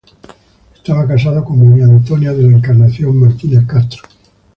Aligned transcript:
Estaba 0.77 1.07
casado 1.07 1.45
con 1.45 1.59
María 1.63 1.85
Antonia 1.85 2.33
de 2.33 2.41
la 2.49 2.57
Encarnación 2.57 3.19
Martínez 3.19 3.67
Castro. 3.67 4.01